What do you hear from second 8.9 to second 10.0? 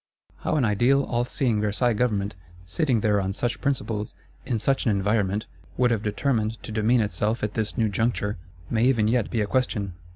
yet be a question.